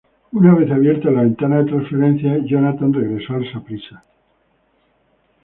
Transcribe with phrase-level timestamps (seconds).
[0.31, 4.03] Una vez abierta la ventana de transferencias, Jonathan regresó al Saprissa.